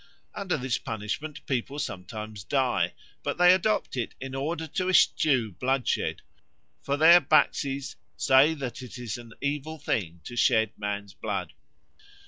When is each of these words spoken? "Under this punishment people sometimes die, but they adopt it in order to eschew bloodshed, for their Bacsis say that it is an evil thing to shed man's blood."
"Under 0.33 0.57
this 0.57 0.79
punishment 0.79 1.45
people 1.45 1.77
sometimes 1.77 2.43
die, 2.43 2.95
but 3.21 3.37
they 3.37 3.53
adopt 3.53 3.95
it 3.95 4.15
in 4.19 4.33
order 4.33 4.65
to 4.65 4.89
eschew 4.89 5.51
bloodshed, 5.51 6.23
for 6.81 6.97
their 6.97 7.21
Bacsis 7.21 7.97
say 8.17 8.55
that 8.55 8.81
it 8.81 8.97
is 8.97 9.19
an 9.19 9.33
evil 9.41 9.77
thing 9.77 10.19
to 10.23 10.35
shed 10.35 10.71
man's 10.75 11.13
blood." 11.13 11.53